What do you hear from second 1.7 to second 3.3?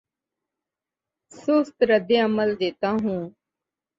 رد عمل دیتا ہوں